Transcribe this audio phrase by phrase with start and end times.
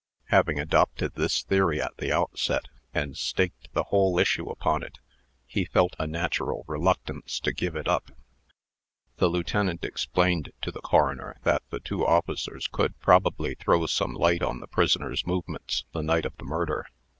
[0.29, 4.97] Having adopted this theory at the outset, and staked the whole issue upon it,
[5.45, 8.09] he felt a natural reluctance to give it up.
[9.17, 14.41] The lieutenant explained to the coroner that the two officers could probably throw some light
[14.41, 16.87] on the prisoner's movements, the night of the murder.